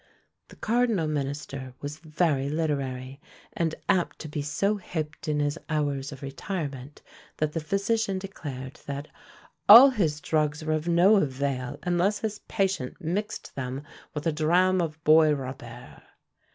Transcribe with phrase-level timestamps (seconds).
[0.47, 3.21] The cardinal minister was very literary,
[3.53, 7.03] and apt to be so hipped in his hours of retirement,
[7.37, 9.09] that the physician declared, that
[9.69, 13.83] "all his drugs were of no avail, unless his patient mixed with them
[14.15, 16.01] a drachm of Boisrobert."